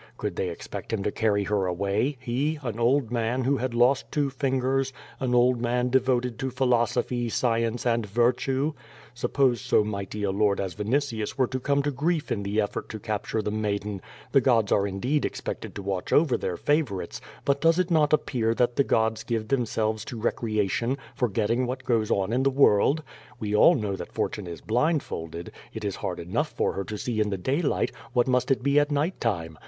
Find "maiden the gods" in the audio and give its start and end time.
13.51-14.71